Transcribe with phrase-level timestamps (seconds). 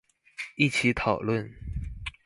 [0.55, 1.53] 一起討論